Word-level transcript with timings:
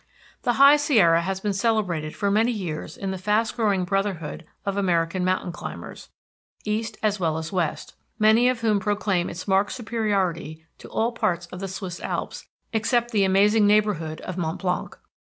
The 0.41 0.53
High 0.53 0.77
Sierra 0.77 1.21
has 1.21 1.41
been 1.41 1.53
celebrated 1.53 2.15
for 2.15 2.31
many 2.31 2.51
years 2.51 2.97
in 2.97 3.11
the 3.11 3.19
fast 3.19 3.55
growing 3.55 3.83
brotherhood 3.85 4.45
of 4.65 4.75
American 4.75 5.23
mountain 5.23 5.51
climbers, 5.51 6.09
east 6.65 6.97
as 7.03 7.19
well 7.19 7.37
as 7.37 7.51
west, 7.51 7.93
many 8.17 8.49
of 8.49 8.61
whom 8.61 8.79
proclaim 8.79 9.29
its 9.29 9.47
marked 9.47 9.73
superiority 9.73 10.65
to 10.79 10.89
all 10.89 11.11
parts 11.11 11.45
of 11.51 11.59
the 11.59 11.67
Swiss 11.67 11.99
Alps 11.99 12.47
except 12.73 13.11
the 13.11 13.23
amazing 13.25 13.67
neighborhood 13.67 14.21
of 14.21 14.39
Mont 14.39 14.61
Blanc. 14.61 14.97